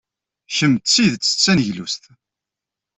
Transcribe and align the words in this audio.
Kemm 0.55 0.73
d 0.77 0.83
tidet 0.85 1.31
d 1.35 1.37
taneglust! 1.43 2.03